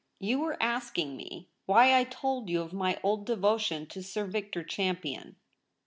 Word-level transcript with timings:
You 0.17 0.39
were 0.39 0.57
asking 0.59 1.15
me 1.15 1.47
why 1.67 1.95
I 1.95 2.05
told 2.05 2.49
you 2.49 2.63
of 2.63 2.73
my 2.73 2.99
old 3.03 3.23
devotion 3.23 3.85
to 3.89 4.01
Sir 4.01 4.25
Victor 4.25 4.63
Champion 4.63 5.35